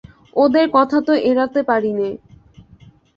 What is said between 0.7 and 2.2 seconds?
কথা তো এড়াতে পারিনে।